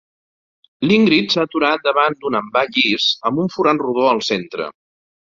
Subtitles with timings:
[0.87, 4.77] L'Ingrid s'ha aturat davant d'un envà llis amb un forat rodó al centre.